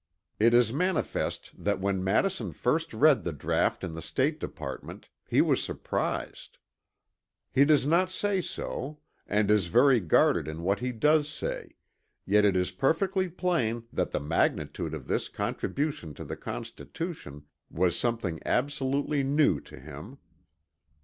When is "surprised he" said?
5.63-7.65